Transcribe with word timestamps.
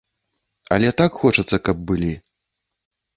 Але 0.75 0.87
так 1.01 1.19
хочацца, 1.23 1.59
каб 1.67 1.77
былі. 1.91 2.09